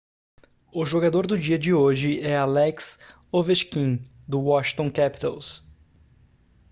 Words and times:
o 0.73 0.83
jogador 0.83 1.27
do 1.27 1.37
dia 1.37 1.59
de 1.59 1.75
hoje 1.75 2.21
é 2.21 2.35
alex 2.35 2.97
ovechkin 3.31 4.01
do 4.27 4.41
washington 4.41 4.89
capitals 4.91 5.63